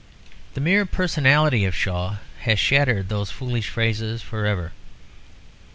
The 0.55 0.61
mere 0.61 0.87
personality 0.87 1.63
of 1.63 1.75
Shaw 1.75 2.15
has 2.39 2.57
shattered 2.57 3.07
those 3.09 3.29
foolish 3.29 3.69
phrases 3.69 4.23
for 4.23 4.47
ever. 4.47 4.71